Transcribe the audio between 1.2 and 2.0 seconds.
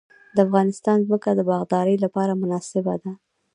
د باغدارۍ